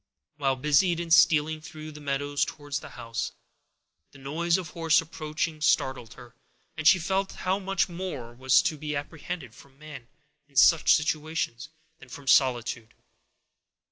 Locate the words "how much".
7.33-7.87